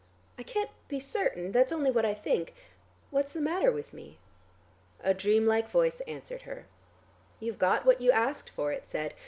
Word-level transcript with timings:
I 0.35 0.41
can't 0.41 0.71
be 0.87 0.99
certain; 0.99 1.51
that's 1.51 1.71
only 1.71 1.91
what 1.91 2.05
I 2.07 2.15
think. 2.15 2.55
What's 3.11 3.33
the 3.33 3.39
matter 3.39 3.71
with 3.71 3.93
me?" 3.93 4.17
A 5.03 5.13
dream 5.13 5.45
like 5.45 5.69
voice 5.69 6.01
answered 6.07 6.41
her. 6.41 6.65
"You've 7.39 7.59
got 7.59 7.85
what 7.85 8.01
you 8.01 8.09
asked 8.11 8.49
for," 8.49 8.71
it 8.71 8.87
said. 8.87 9.13